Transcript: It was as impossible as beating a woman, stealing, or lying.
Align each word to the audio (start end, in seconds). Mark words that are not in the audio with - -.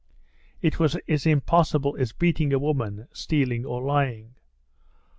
It 0.63 0.79
was 0.79 0.95
as 1.07 1.27
impossible 1.27 1.95
as 1.99 2.11
beating 2.11 2.51
a 2.51 2.57
woman, 2.57 3.07
stealing, 3.13 3.67
or 3.67 3.83
lying. 3.83 4.33